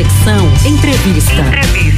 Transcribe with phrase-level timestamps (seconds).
[0.00, 1.34] Conexão Entrevista.
[1.34, 1.89] Entrevista.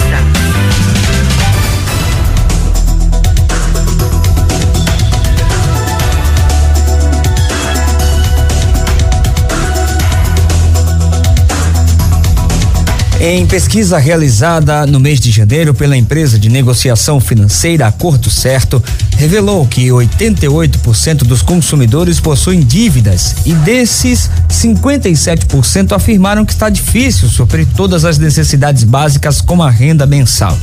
[13.25, 18.83] Em pesquisa realizada no mês de janeiro pela empresa de negociação financeira Acordo Certo,
[19.17, 27.65] revelou que 88% dos consumidores possuem dívidas e desses, 57% afirmaram que está difícil suprir
[27.77, 30.59] todas as necessidades básicas como a renda mensal.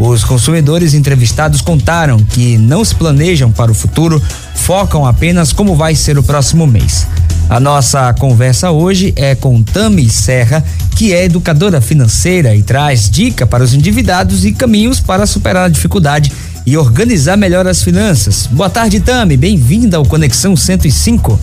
[0.00, 4.20] Os consumidores entrevistados contaram que não se planejam para o futuro,
[4.56, 7.06] focam apenas como vai ser o próximo mês.
[7.52, 10.64] A nossa conversa hoje é com Tami Serra,
[10.96, 15.68] que é educadora financeira e traz dica para os endividados e caminhos para superar a
[15.68, 16.32] dificuldade
[16.64, 18.46] e organizar melhor as finanças.
[18.46, 19.36] Boa tarde, Tami.
[19.36, 21.38] Bem-vinda ao Conexão 105.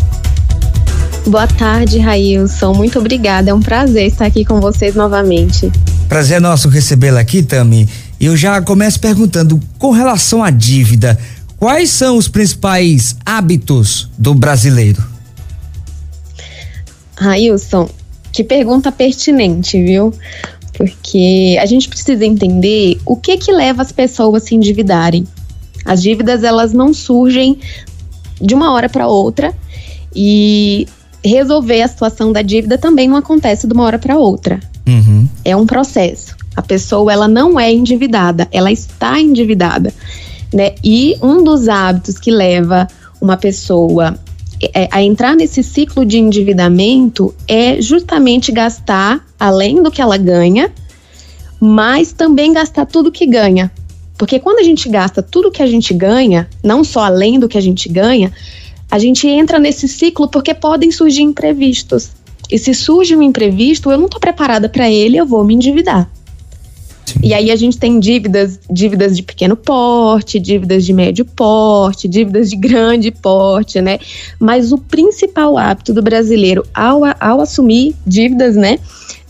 [1.27, 2.73] Boa tarde, Railson.
[2.73, 3.51] Muito obrigada.
[3.51, 5.71] É um prazer estar aqui com vocês novamente.
[6.07, 7.87] Prazer nosso recebê-la aqui, Tami.
[8.19, 11.19] Eu já começo perguntando, com relação à dívida,
[11.55, 15.18] quais são os principais hábitos do brasileiro?
[17.19, 17.89] Railson,
[18.31, 20.13] que pergunta pertinente, viu?
[20.73, 25.27] Porque a gente precisa entender o que que leva as pessoas a se endividarem.
[25.83, 27.59] As dívidas, elas não surgem
[28.41, 29.53] de uma hora para outra
[30.15, 30.87] e
[31.23, 34.59] resolver a situação da dívida também não acontece de uma hora para outra.
[34.87, 35.27] Uhum.
[35.43, 36.37] É um processo.
[36.55, 39.93] A pessoa ela não é endividada, ela está endividada,
[40.53, 40.75] né?
[40.83, 42.87] E um dos hábitos que leva
[43.21, 44.17] uma pessoa
[44.91, 50.71] a entrar nesse ciclo de endividamento é justamente gastar além do que ela ganha,
[51.59, 53.71] mas também gastar tudo que ganha.
[54.17, 57.57] Porque quando a gente gasta tudo que a gente ganha, não só além do que
[57.57, 58.33] a gente ganha,
[58.91, 62.11] a gente entra nesse ciclo porque podem surgir imprevistos.
[62.51, 66.09] E se surge um imprevisto, eu não estou preparada para ele, eu vou me endividar.
[67.21, 72.49] E aí a gente tem dívidas, dívidas de pequeno porte, dívidas de médio porte, dívidas
[72.49, 73.99] de grande porte, né?
[74.39, 78.79] Mas o principal hábito do brasileiro ao, ao assumir dívidas, né,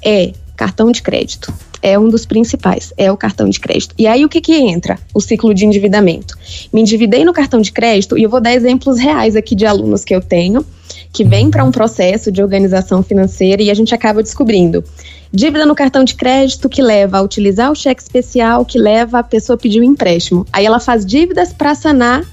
[0.03, 1.53] é cartão de crédito.
[1.81, 3.95] É um dos principais, é o cartão de crédito.
[3.97, 5.00] E aí o que que entra?
[5.13, 6.38] O ciclo de endividamento.
[6.73, 10.03] Me endividei no cartão de crédito e eu vou dar exemplos reais aqui de alunos
[10.03, 10.66] que eu tenho
[11.11, 14.83] que vêm para um processo de organização financeira e a gente acaba descobrindo
[15.31, 19.23] Dívida no cartão de crédito que leva a utilizar o cheque especial, que leva a
[19.23, 20.45] pessoa a pedir um empréstimo.
[20.51, 22.23] Aí ela faz dívidas para sanar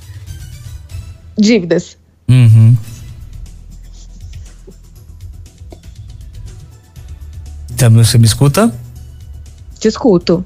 [1.37, 1.99] dívidas.
[2.27, 2.75] Uhum.
[7.77, 8.75] Também você me escuta?
[9.79, 10.43] Te escuto.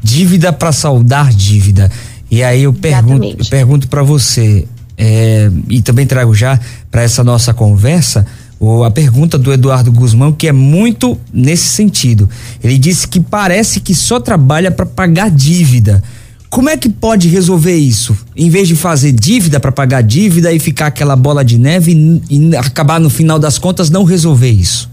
[0.00, 1.90] Dívida para saldar dívida.
[2.30, 4.68] E aí eu pergunto, eu pergunto para você,
[5.02, 8.26] é, e também trago já para essa nossa conversa,
[8.58, 12.28] o, a pergunta do Eduardo Guzmão, que é muito nesse sentido.
[12.62, 16.02] Ele disse que parece que só trabalha para pagar dívida.
[16.50, 18.14] Como é que pode resolver isso?
[18.36, 21.92] Em vez de fazer dívida para pagar dívida e ficar aquela bola de neve
[22.28, 24.90] e, e acabar no final das contas não resolver isso?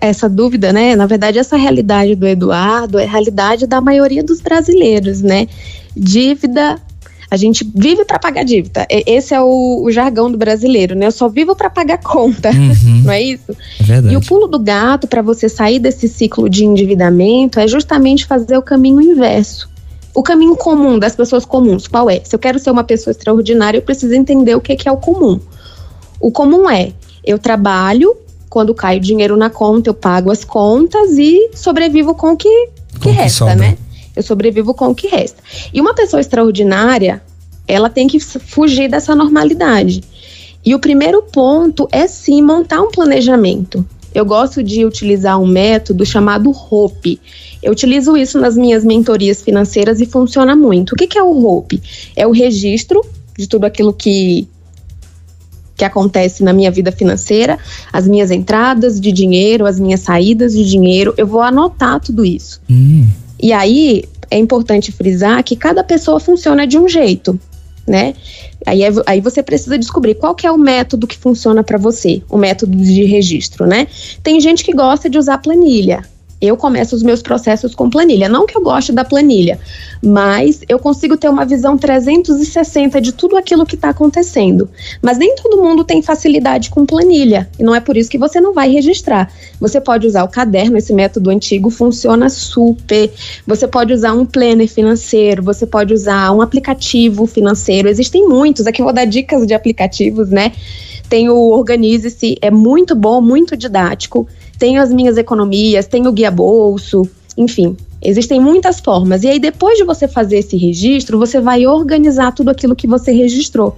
[0.00, 0.94] essa dúvida, né?
[0.94, 5.48] Na verdade, essa realidade do Eduardo é a realidade da maioria dos brasileiros, né?
[5.96, 6.80] Dívida
[7.32, 8.86] a gente vive para pagar dívida.
[8.90, 11.06] Esse é o, o, jargão do brasileiro, né?
[11.06, 12.74] Eu só vivo para pagar conta, uhum.
[13.06, 13.56] não é isso?
[13.80, 14.12] É verdade.
[14.12, 18.58] E o pulo do gato para você sair desse ciclo de endividamento é justamente fazer
[18.58, 19.66] o caminho inverso.
[20.14, 22.20] O caminho comum das pessoas comuns, qual é?
[22.22, 24.98] Se eu quero ser uma pessoa extraordinária, eu preciso entender o que, que é o
[24.98, 25.40] comum.
[26.20, 26.92] O comum é
[27.24, 28.14] eu trabalho,
[28.50, 32.68] quando cai o dinheiro na conta, eu pago as contas e sobrevivo com o que,
[33.00, 33.78] que, que resta, né?
[34.14, 35.42] Eu sobrevivo com o que resta.
[35.72, 37.22] E uma pessoa extraordinária,
[37.66, 40.02] ela tem que fugir dessa normalidade.
[40.64, 43.84] E o primeiro ponto é sim montar um planejamento.
[44.14, 47.20] Eu gosto de utilizar um método chamado ROPE.
[47.62, 50.92] Eu utilizo isso nas minhas mentorias financeiras e funciona muito.
[50.92, 51.82] O que, que é o ROPE?
[52.14, 53.00] É o registro
[53.36, 54.46] de tudo aquilo que
[55.74, 57.58] que acontece na minha vida financeira,
[57.92, 62.60] as minhas entradas de dinheiro, as minhas saídas de dinheiro, eu vou anotar tudo isso.
[62.70, 63.08] Hum.
[63.42, 67.38] E aí é importante frisar que cada pessoa funciona de um jeito,
[67.86, 68.14] né?
[68.64, 72.22] Aí, é, aí você precisa descobrir qual que é o método que funciona para você,
[72.30, 73.88] o método de registro, né?
[74.22, 76.02] Tem gente que gosta de usar planilha
[76.42, 78.28] eu começo os meus processos com planilha.
[78.28, 79.60] Não que eu goste da planilha,
[80.02, 84.68] mas eu consigo ter uma visão 360 de tudo aquilo que está acontecendo.
[85.00, 88.40] Mas nem todo mundo tem facilidade com planilha, e não é por isso que você
[88.40, 89.32] não vai registrar.
[89.60, 93.12] Você pode usar o caderno, esse método antigo funciona super.
[93.46, 97.88] Você pode usar um planner financeiro, você pode usar um aplicativo financeiro.
[97.88, 100.52] Existem muitos, aqui eu vou dar dicas de aplicativos, né?
[101.08, 104.26] Tem o Organize-se, é muito bom, muito didático.
[104.62, 107.02] Tenho as minhas economias, tenho o guia bolso,
[107.36, 109.24] enfim, existem muitas formas.
[109.24, 113.10] E aí, depois de você fazer esse registro, você vai organizar tudo aquilo que você
[113.10, 113.76] registrou.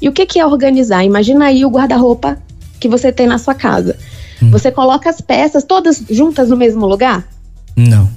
[0.00, 1.04] E o que, que é organizar?
[1.04, 2.38] Imagina aí o guarda-roupa
[2.80, 3.94] que você tem na sua casa.
[4.42, 4.50] Hum.
[4.50, 7.28] Você coloca as peças todas juntas no mesmo lugar?
[7.76, 8.08] Não.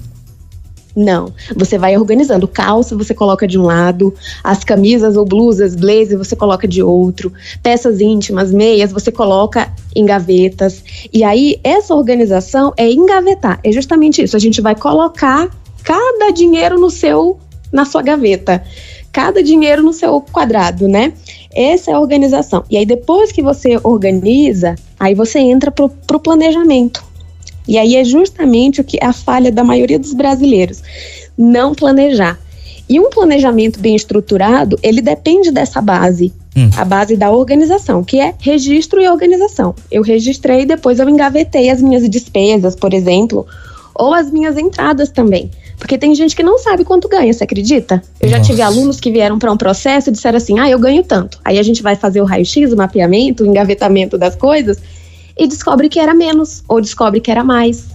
[0.96, 1.30] Não.
[1.54, 2.48] Você vai organizando.
[2.48, 7.30] Calça você coloca de um lado, as camisas ou blusas, blazer você coloca de outro,
[7.62, 10.82] peças íntimas, meias você coloca em gavetas.
[11.12, 13.60] E aí essa organização é engavetar.
[13.62, 14.36] É justamente isso.
[14.36, 15.50] A gente vai colocar
[15.84, 17.38] cada dinheiro no seu
[17.70, 18.64] na sua gaveta.
[19.12, 21.12] Cada dinheiro no seu quadrado, né?
[21.54, 22.64] Essa é a organização.
[22.70, 27.04] E aí depois que você organiza, aí você entra pro, pro planejamento.
[27.66, 30.82] E aí é justamente o que é a falha da maioria dos brasileiros,
[31.36, 32.38] não planejar.
[32.88, 36.70] E um planejamento bem estruturado, ele depende dessa base, hum.
[36.76, 39.74] a base da organização, que é registro e organização.
[39.90, 43.44] Eu registrei, depois eu engavetei as minhas despesas, por exemplo,
[43.92, 45.50] ou as minhas entradas também.
[45.78, 48.02] Porque tem gente que não sabe quanto ganha, você acredita?
[48.20, 48.50] Eu já Nossa.
[48.50, 51.38] tive alunos que vieram para um processo e disseram assim: ah, eu ganho tanto.
[51.44, 54.80] Aí a gente vai fazer o raio-x, o mapeamento, o engavetamento das coisas
[55.36, 57.86] e descobre que era menos, ou descobre que era mais.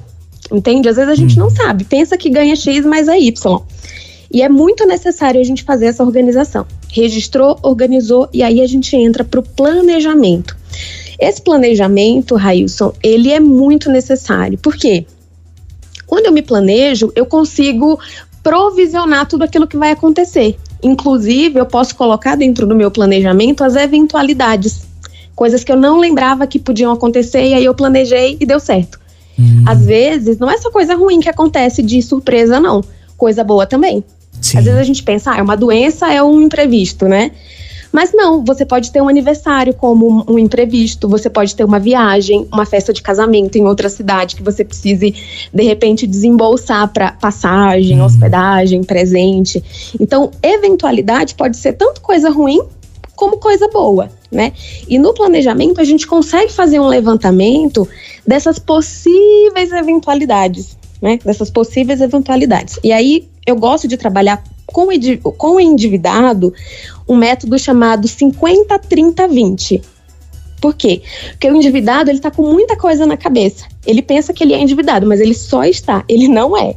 [0.51, 0.89] Entende?
[0.89, 1.55] Às vezes a gente não uhum.
[1.55, 3.61] sabe, pensa que ganha X, mas é Y.
[4.33, 6.65] E é muito necessário a gente fazer essa organização.
[6.89, 10.55] Registrou, organizou e aí a gente entra para o planejamento.
[11.19, 14.57] Esse planejamento, Railson, ele é muito necessário.
[14.57, 15.05] Por quê?
[16.07, 17.99] Quando eu me planejo, eu consigo
[18.41, 20.57] provisionar tudo aquilo que vai acontecer.
[20.81, 24.90] Inclusive, eu posso colocar dentro do meu planejamento as eventualidades
[25.35, 28.99] coisas que eu não lembrava que podiam acontecer e aí eu planejei e deu certo.
[29.39, 29.63] Hum.
[29.65, 32.83] Às vezes, não é só coisa ruim que acontece de surpresa, não.
[33.17, 34.03] Coisa boa também.
[34.39, 34.57] Sim.
[34.57, 37.31] Às vezes a gente pensa, ah, é uma doença, é um imprevisto, né?
[37.91, 42.47] Mas não, você pode ter um aniversário como um imprevisto, você pode ter uma viagem,
[42.51, 45.13] uma festa de casamento em outra cidade que você precise,
[45.53, 48.05] de repente, desembolsar para passagem, hum.
[48.05, 49.61] hospedagem, presente.
[49.99, 52.61] Então, eventualidade pode ser tanto coisa ruim
[53.21, 54.51] como coisa boa, né?
[54.87, 57.87] E no planejamento a gente consegue fazer um levantamento
[58.25, 61.19] dessas possíveis eventualidades, né?
[61.23, 62.79] Dessas possíveis eventualidades.
[62.83, 64.87] E aí eu gosto de trabalhar com,
[65.37, 66.51] com o endividado
[67.07, 69.81] um método chamado 50 30 20.
[70.59, 71.03] Por quê?
[71.29, 73.67] Porque o endividado ele está com muita coisa na cabeça.
[73.85, 76.75] Ele pensa que ele é endividado, mas ele só está, ele não é.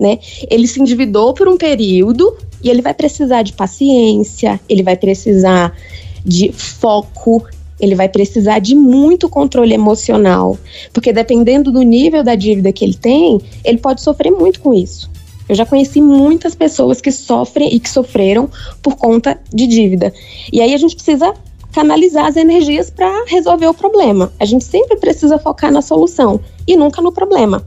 [0.00, 0.18] Né?
[0.50, 5.76] Ele se endividou por um período e ele vai precisar de paciência, ele vai precisar
[6.24, 7.44] de foco,
[7.78, 10.58] ele vai precisar de muito controle emocional,
[10.92, 15.10] porque dependendo do nível da dívida que ele tem, ele pode sofrer muito com isso.
[15.46, 18.48] Eu já conheci muitas pessoas que sofrem e que sofreram
[18.80, 20.14] por conta de dívida.
[20.52, 21.34] E aí a gente precisa
[21.72, 24.32] canalizar as energias para resolver o problema.
[24.38, 27.64] A gente sempre precisa focar na solução e nunca no problema.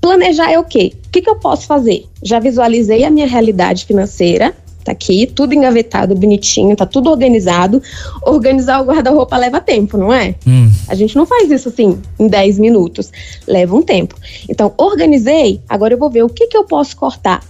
[0.00, 0.92] Planejar é o quê?
[1.06, 2.06] O que, que eu posso fazer?
[2.22, 4.54] Já visualizei a minha realidade financeira,
[4.84, 7.82] tá aqui, tudo engavetado, bonitinho, tá tudo organizado.
[8.22, 10.34] Organizar o guarda-roupa leva tempo, não é?
[10.46, 10.70] Hum.
[10.88, 13.12] A gente não faz isso assim em 10 minutos,
[13.46, 14.14] leva um tempo.
[14.48, 17.44] Então, organizei, agora eu vou ver o que, que eu posso cortar.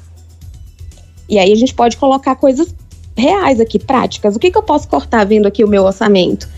[1.29, 2.75] E aí a gente pode colocar coisas
[3.17, 4.35] reais aqui, práticas.
[4.35, 6.49] O que, que eu posso cortar vendo aqui o meu orçamento?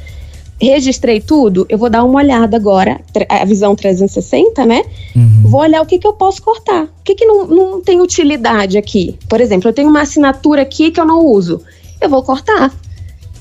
[0.60, 4.84] Registrei tudo, eu vou dar uma olhada agora, a visão 360, né?
[5.14, 5.42] Uhum.
[5.44, 6.84] Vou olhar o que, que eu posso cortar.
[6.84, 9.18] O que, que não, não tem utilidade aqui?
[9.28, 11.60] Por exemplo, eu tenho uma assinatura aqui que eu não uso.
[12.00, 12.72] Eu vou cortar.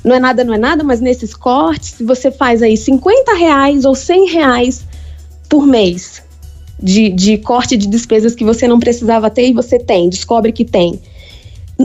[0.03, 3.85] Não é nada, não é nada, mas nesses cortes, se você faz aí 50 reais
[3.85, 4.83] ou 100 reais
[5.47, 6.23] por mês
[6.81, 10.65] de, de corte de despesas que você não precisava ter e você tem, descobre que
[10.65, 10.99] tem.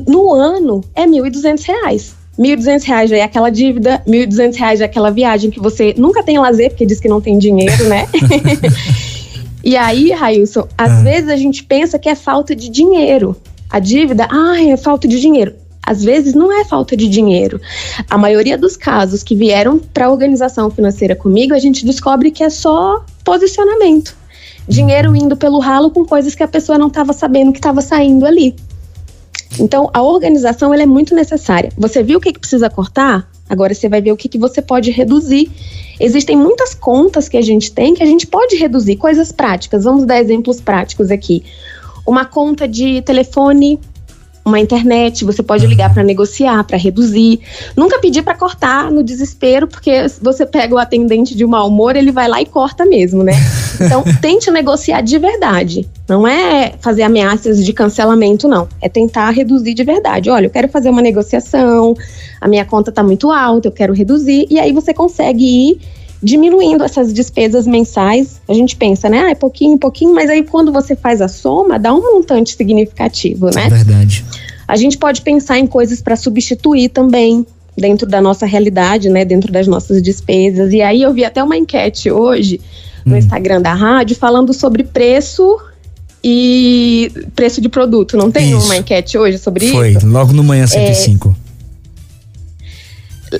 [0.07, 2.13] No ano, é R$ 1.200.
[2.39, 6.39] R$ 1.200 já é aquela dívida, R$ 1.200 é aquela viagem que você nunca tem
[6.39, 8.07] lazer, porque diz que não tem dinheiro, né?
[9.65, 11.03] e aí, Railson, às ah.
[11.03, 13.37] vezes a gente pensa que é falta de dinheiro.
[13.71, 15.55] A dívida, ah, é falta de dinheiro.
[15.87, 17.61] Às vezes não é falta de dinheiro.
[18.11, 22.43] A maioria dos casos que vieram para a organização financeira comigo, a gente descobre que
[22.43, 24.17] é só posicionamento.
[24.69, 28.27] Dinheiro indo pelo ralo com coisas que a pessoa não estava sabendo que estava saindo
[28.27, 28.57] ali.
[29.59, 31.71] Então, a organização ela é muito necessária.
[31.77, 33.29] Você viu o que, que precisa cortar?
[33.49, 35.51] Agora você vai ver o que, que você pode reduzir.
[35.99, 39.85] Existem muitas contas que a gente tem que a gente pode reduzir, coisas práticas.
[39.85, 41.43] Vamos dar exemplos práticos aqui.
[42.07, 43.81] Uma conta de telefone
[44.47, 47.41] uma internet, você pode ligar para negociar, para reduzir.
[47.77, 52.13] Nunca pedir para cortar no desespero, porque você pega o atendente de mau humor, ele
[52.13, 53.33] vai lá e corta mesmo, né?
[53.79, 55.87] Então, tente negociar de verdade.
[56.09, 58.67] Não é fazer ameaças de cancelamento, não.
[58.81, 60.31] É tentar reduzir de verdade.
[60.31, 61.95] Olha, eu quero fazer uma negociação,
[62.41, 64.47] a minha conta está muito alta, eu quero reduzir.
[64.49, 65.81] E aí você consegue ir
[66.27, 68.41] diminuindo essas despesas mensais.
[68.49, 69.27] A gente pensa, né?
[69.27, 73.47] Ah, é pouquinho, pouquinho, mas aí quando você faz a soma, dá um montante significativo,
[73.55, 73.67] né?
[73.67, 74.25] É verdade.
[74.67, 77.47] A gente pode pensar em coisas para substituir também
[77.79, 79.25] dentro da nossa realidade, né?
[79.25, 80.73] Dentro das nossas despesas.
[80.73, 82.61] E aí eu vi até uma enquete hoje
[83.05, 83.19] no hum.
[83.19, 85.61] Instagram da rádio falando sobre preço
[86.25, 88.17] e preço de produto.
[88.17, 88.67] Não tem isso.
[88.67, 90.01] uma enquete hoje sobre Foi, isso?
[90.01, 91.29] Foi, logo no manhã 105.
[91.29, 91.46] É,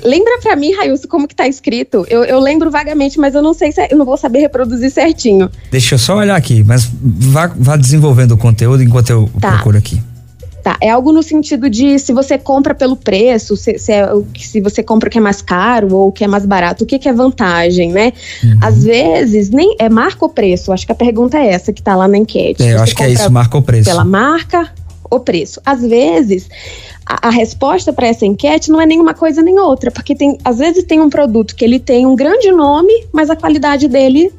[0.03, 2.05] Lembra para mim, Railson, como que tá escrito?
[2.09, 4.91] Eu, eu, lembro vagamente, mas eu não sei se é, eu não vou saber reproduzir
[4.91, 5.49] certinho.
[5.71, 9.53] Deixa eu só olhar aqui, mas vá, vá desenvolvendo o conteúdo enquanto eu tá.
[9.53, 10.01] procuro aqui.
[10.67, 14.05] Tá, é algo no sentido de se você compra pelo preço, se, se, é,
[14.37, 16.87] se você compra o que é mais caro ou o que é mais barato, o
[16.87, 18.11] que, que é vantagem, né?
[18.43, 18.59] Uhum.
[18.61, 21.95] Às vezes, nem é marca o preço, acho que a pergunta é essa que tá
[21.95, 22.61] lá na enquete.
[22.63, 23.85] É, eu acho que é isso, marca o preço.
[23.85, 24.69] Pela marca,
[25.09, 25.61] o preço.
[25.65, 26.49] Às vezes,
[27.07, 30.57] a, a resposta para essa enquete não é nenhuma coisa nem outra, porque tem, às
[30.57, 34.33] vezes tem um produto que ele tem um grande nome, mas a qualidade dele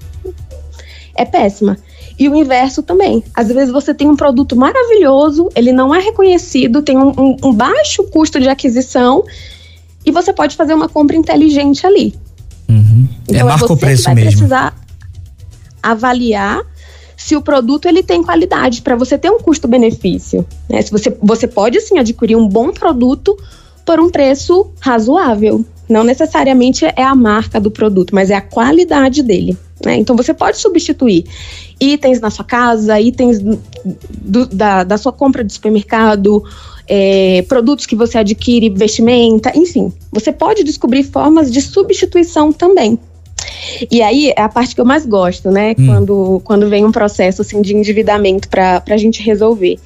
[1.15, 1.79] é péssima.
[2.19, 3.23] E o inverso também.
[3.35, 7.53] Às vezes você tem um produto maravilhoso, ele não é reconhecido, tem um, um, um
[7.55, 9.25] baixo custo de aquisição
[10.05, 12.15] e você pode fazer uma compra inteligente ali.
[12.69, 13.09] Uhum.
[13.29, 14.31] É então é, é você preço que vai mesmo.
[14.31, 14.75] precisar
[15.83, 16.63] avaliar
[17.19, 20.47] se o produto ele tem qualidade para você ter um custo-benefício.
[20.71, 20.81] Né?
[20.81, 23.37] Se você, você pode sim adquirir um bom produto
[23.85, 25.65] por um preço razoável.
[25.89, 29.59] Não necessariamente é a marca do produto, mas é a qualidade dele.
[29.85, 29.97] Né?
[29.97, 31.25] Então você pode substituir
[31.81, 36.45] itens na sua casa, itens do, da, da sua compra de supermercado,
[36.87, 39.93] é, produtos que você adquire, vestimenta, enfim.
[40.13, 42.97] Você pode descobrir formas de substituição também.
[43.91, 45.75] E aí é a parte que eu mais gosto, né?
[45.79, 45.87] Hum.
[45.87, 49.79] Quando, quando vem um processo assim, de endividamento para a gente resolver.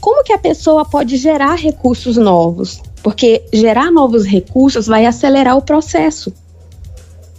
[0.00, 2.82] Como que a pessoa pode gerar recursos novos?
[3.02, 6.32] Porque gerar novos recursos vai acelerar o processo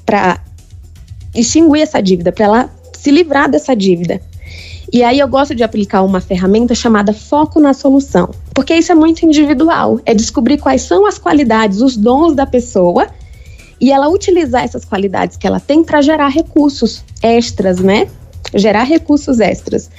[0.06, 0.40] para
[1.34, 4.22] extinguir essa dívida, para ela se livrar dessa dívida.
[4.92, 8.96] E aí eu gosto de aplicar uma ferramenta chamada foco na solução, porque isso é
[8.96, 13.08] muito individual, é descobrir quais são as qualidades, os dons da pessoa
[13.80, 18.08] e ela utilizar essas qualidades que ela tem para gerar recursos extras, né?
[18.54, 19.90] Gerar recursos extras.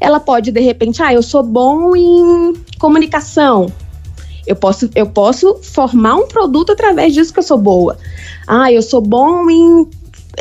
[0.00, 3.72] Ela pode, de repente, ah, eu sou bom em comunicação.
[4.46, 7.96] Eu posso, eu posso formar um produto através disso que eu sou boa.
[8.46, 9.88] Ah, eu sou bom em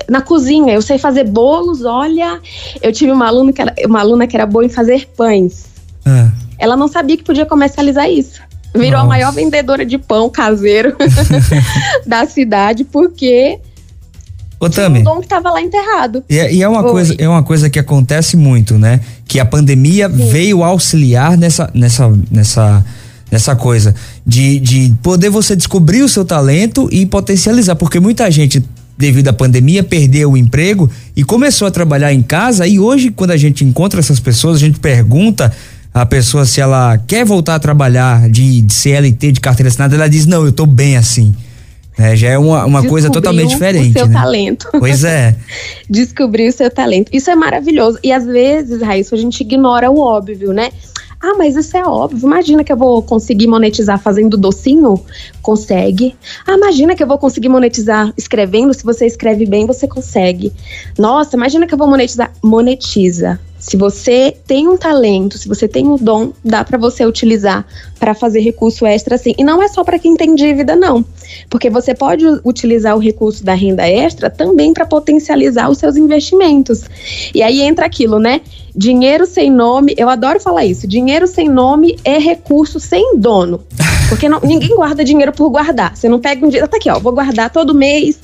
[0.09, 2.41] na cozinha, eu sei fazer bolos, olha,
[2.81, 5.65] eu tive uma aluna que era, uma aluna que era boa em fazer pães.
[6.05, 6.31] É.
[6.57, 8.41] Ela não sabia que podia comercializar isso.
[8.73, 9.03] Virou Nossa.
[9.03, 10.95] a maior vendedora de pão caseiro
[12.05, 13.59] da cidade, porque
[14.63, 16.23] Ô, Tami, um dom que estava lá enterrado.
[16.29, 19.01] E, é, e, é uma coisa, é uma coisa que acontece muito, né?
[19.27, 20.29] Que a pandemia Sim.
[20.29, 22.85] veio auxiliar nessa, nessa, nessa,
[23.29, 23.93] nessa coisa
[24.25, 28.63] de, de poder você descobrir o seu talento e potencializar, porque muita gente
[28.97, 33.31] devido à pandemia perdeu o emprego e começou a trabalhar em casa e hoje quando
[33.31, 35.51] a gente encontra essas pessoas a gente pergunta
[35.93, 40.09] a pessoa se ela quer voltar a trabalhar de, de CLT, de carteira assinada, ela
[40.09, 41.33] diz, não, eu tô bem assim.
[41.97, 43.91] É, já é uma, uma coisa totalmente diferente.
[43.91, 44.13] O seu né?
[44.13, 44.67] talento.
[44.79, 45.35] Pois é.
[45.87, 47.09] Descobrir o seu talento.
[47.13, 47.99] Isso é maravilhoso.
[48.03, 50.71] E às vezes, Raíssa, a gente ignora o óbvio, né?
[51.21, 52.25] Ah, mas isso é óbvio.
[52.25, 54.99] Imagina que eu vou conseguir monetizar fazendo docinho?
[55.41, 56.15] Consegue.
[56.45, 58.73] Ah, imagina que eu vou conseguir monetizar escrevendo.
[58.73, 60.51] Se você escreve bem, você consegue.
[60.97, 62.31] Nossa, imagina que eu vou monetizar.
[62.43, 63.39] Monetiza.
[63.63, 67.65] Se você tem um talento, se você tem um dom, dá para você utilizar
[67.97, 69.33] para fazer recurso extra sim.
[69.37, 71.03] E não é só para quem tem dívida não,
[71.49, 76.83] porque você pode utilizar o recurso da renda extra também para potencializar os seus investimentos.
[77.33, 78.41] E aí entra aquilo, né?
[78.75, 80.85] Dinheiro sem nome, eu adoro falar isso.
[80.85, 83.63] Dinheiro sem nome é recurso sem dono.
[84.09, 85.95] Porque não, ninguém guarda dinheiro por guardar.
[85.95, 88.19] Você não pega um dinheiro, tá aqui, ó, vou guardar todo mês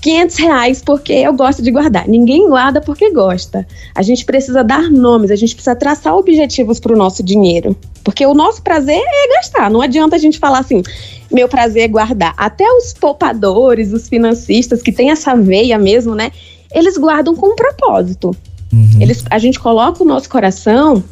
[0.00, 2.08] 500 reais porque eu gosto de guardar.
[2.08, 3.66] Ninguém guarda porque gosta.
[3.94, 7.76] A gente precisa dar nomes, a gente precisa traçar objetivos para o nosso dinheiro.
[8.04, 9.70] Porque o nosso prazer é gastar.
[9.70, 10.82] Não adianta a gente falar assim,
[11.30, 12.34] meu prazer é guardar.
[12.36, 16.32] Até os poupadores, os financistas que têm essa veia mesmo, né?
[16.72, 18.36] Eles guardam com um propósito.
[18.72, 18.98] Uhum.
[19.00, 21.02] Eles, a gente coloca o nosso coração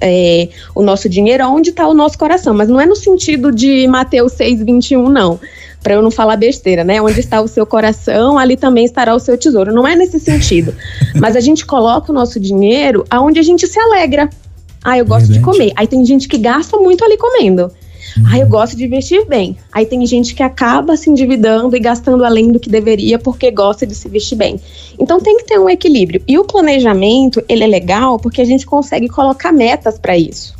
[0.00, 3.86] é, o nosso dinheiro onde está o nosso coração, mas não é no sentido de
[3.86, 5.38] Mateus 6,21, não
[5.82, 7.00] para eu não falar besteira, né?
[7.00, 9.72] Onde está o seu coração, ali também estará o seu tesouro.
[9.72, 10.74] Não é nesse sentido.
[11.14, 14.28] Mas a gente coloca o nosso dinheiro aonde a gente se alegra.
[14.84, 15.38] Ah, eu gosto Verdade.
[15.38, 15.72] de comer.
[15.76, 17.70] Aí tem gente que gasta muito ali comendo.
[18.16, 18.24] Uhum.
[18.26, 19.56] Ah, eu gosto de vestir bem.
[19.72, 23.86] Aí tem gente que acaba se endividando e gastando além do que deveria porque gosta
[23.86, 24.60] de se vestir bem.
[24.98, 26.22] Então tem que ter um equilíbrio.
[26.26, 30.54] E o planejamento, ele é legal porque a gente consegue colocar metas para isso.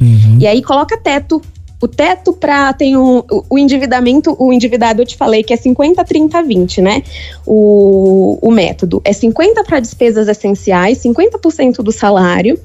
[0.00, 0.38] Uhum.
[0.40, 1.40] E aí coloca teto
[1.82, 6.04] O teto para tem um, o endividamento, o endividado eu te falei que é 50,
[6.04, 7.02] 30, 20, né?
[7.44, 12.56] O, o método é 50 para despesas essenciais, 50% do salário.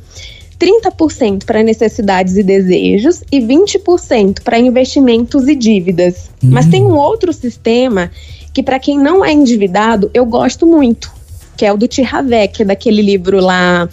[0.59, 6.31] 30% para necessidades e desejos e 20% para investimentos e dívidas.
[6.43, 6.49] Uhum.
[6.51, 8.11] Mas tem um outro sistema
[8.51, 11.11] que, para quem não é endividado, eu gosto muito,
[11.55, 13.87] que é o do Tiravec, daquele livro lá,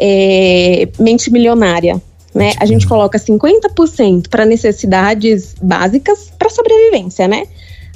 [0.00, 2.02] é, Mente Milionária.
[2.34, 2.52] Né?
[2.60, 7.44] A gente coloca 50% para necessidades básicas para sobrevivência, né?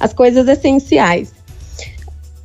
[0.01, 1.33] As coisas essenciais.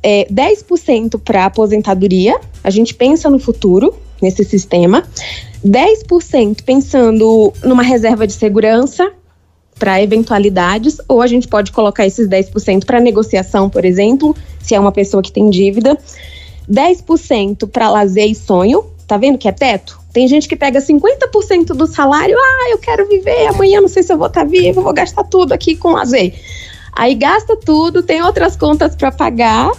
[0.02, 5.06] É, 10% para aposentadoria, a gente pensa no futuro nesse sistema.
[5.64, 9.12] 10% pensando numa reserva de segurança
[9.78, 14.80] para eventualidades, ou a gente pode colocar esses 10% para negociação, por exemplo, se é
[14.80, 15.98] uma pessoa que tem dívida.
[16.70, 20.00] 10% para lazer e sonho, tá vendo que é teto?
[20.12, 24.12] Tem gente que pega 50% do salário, ah, eu quero viver, amanhã não sei se
[24.12, 26.34] eu vou estar tá vivo, vou gastar tudo aqui com lazer.
[26.92, 29.70] Aí gasta tudo, tem outras contas para pagar,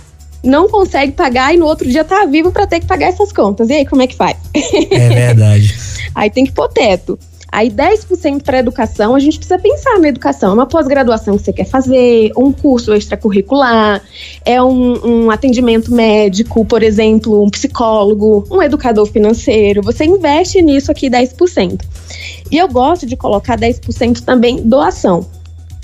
[0.43, 3.69] não consegue pagar e no outro dia tá vivo para ter que pagar essas contas.
[3.69, 4.37] E aí, como é que faz?
[4.53, 5.75] É verdade.
[6.15, 7.17] aí tem que pôr teto.
[7.51, 11.65] Aí 10% para educação, a gente precisa pensar na educação, uma pós-graduação que você quer
[11.65, 14.01] fazer, um curso extracurricular,
[14.45, 19.81] é um, um, atendimento médico, por exemplo, um psicólogo, um educador financeiro.
[19.81, 21.81] Você investe nisso aqui 10%.
[22.49, 25.25] E eu gosto de colocar 10% também doação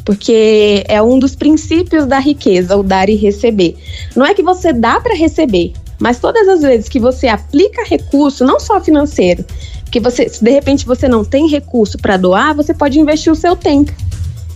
[0.06, 3.76] porque é um dos princípios da riqueza, o dar e receber.
[4.16, 8.46] Não é que você dá para receber, mas todas as vezes que você aplica recurso,
[8.46, 9.44] não só financeiro,
[9.90, 13.36] que você, se de repente você não tem recurso para doar, você pode investir o
[13.36, 13.92] seu tempo.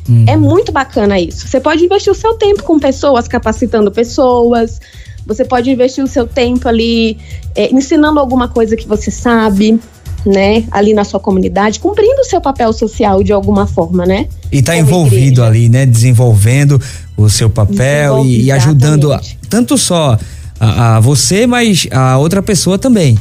[0.09, 0.25] Hum.
[0.27, 1.47] É muito bacana isso.
[1.47, 4.79] Você pode investir o seu tempo com pessoas, capacitando pessoas.
[5.25, 7.17] Você pode investir o seu tempo ali
[7.55, 9.79] é, ensinando alguma coisa que você sabe
[10.25, 14.27] né, ali na sua comunidade, cumprindo o seu papel social de alguma forma, né?
[14.51, 15.45] E está envolvido igreja.
[15.45, 16.79] ali, né, desenvolvendo
[17.17, 20.17] o seu papel e, e, ajudando a, tanto só
[20.59, 23.17] a, a você, mas a outra pessoa também.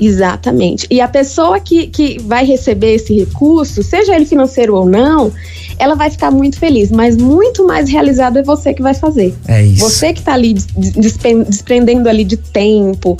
[0.00, 0.86] Exatamente.
[0.90, 5.32] E a pessoa que, que vai receber esse recurso, seja ele financeiro ou não,
[5.78, 9.34] ela vai ficar muito feliz, mas muito mais realizado é você que vai fazer.
[9.46, 9.80] É isso.
[9.80, 13.18] Você que está ali desprendendo ali de tempo,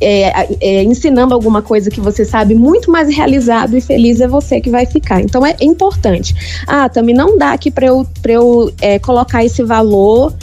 [0.00, 4.60] é, é, ensinando alguma coisa que você sabe, muito mais realizado e feliz é você
[4.60, 5.20] que vai ficar.
[5.20, 6.34] Então é importante.
[6.66, 10.34] Ah, também não dá aqui para eu, pra eu é, colocar esse valor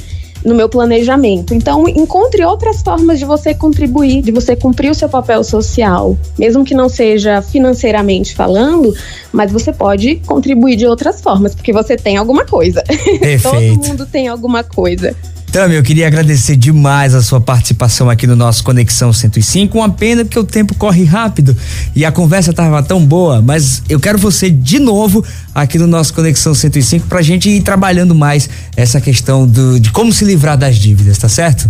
[0.46, 1.54] no meu planejamento.
[1.54, 6.64] Então, encontre outras formas de você contribuir, de você cumprir o seu papel social, mesmo
[6.64, 8.94] que não seja financeiramente falando,
[9.32, 12.84] mas você pode contribuir de outras formas, porque você tem alguma coisa.
[13.42, 15.16] Todo mundo tem alguma coisa.
[15.54, 19.78] Tami, eu queria agradecer demais a sua participação aqui no nosso Conexão 105.
[19.78, 21.56] Uma pena porque o tempo corre rápido
[21.96, 26.12] e a conversa estava tão boa, mas eu quero você de novo aqui no nosso
[26.12, 30.58] Conexão 105 para a gente ir trabalhando mais essa questão do, de como se livrar
[30.58, 31.70] das dívidas, tá certo?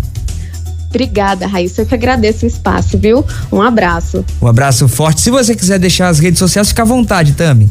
[0.87, 1.81] Obrigada, Raíssa.
[1.81, 3.25] Eu que agradeço o espaço, viu?
[3.51, 4.23] Um abraço.
[4.41, 5.19] Um abraço forte.
[5.19, 7.69] Se você quiser deixar as redes sociais, fica à vontade, Tami.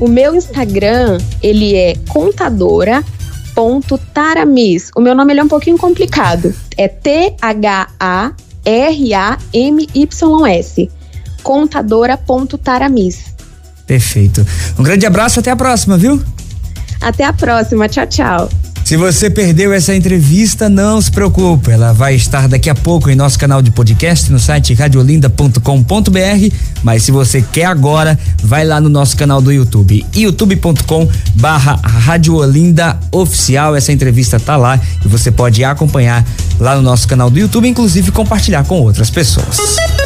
[0.00, 3.04] O meu Instagram, ele é contadora
[4.12, 4.90] Taramis.
[4.96, 6.54] O meu nome ele é um pouquinho complicado.
[6.76, 7.30] É T-H-A-R-A-M-Y-S.
[11.42, 13.34] Contadora.taramis.
[13.86, 14.44] Perfeito.
[14.78, 16.22] Um grande abraço, até a próxima, viu?
[17.00, 17.88] Até a próxima.
[17.88, 18.50] Tchau, tchau.
[18.94, 23.16] Se você perdeu essa entrevista, não se preocupe, ela vai estar daqui a pouco em
[23.16, 28.88] nosso canal de podcast no site radiolinda.com.br, mas se você quer agora, vai lá no
[28.88, 35.64] nosso canal do YouTube, youtube.com barra Radiolinda Oficial, essa entrevista tá lá e você pode
[35.64, 36.24] acompanhar
[36.60, 40.04] lá no nosso canal do YouTube, inclusive compartilhar com outras pessoas.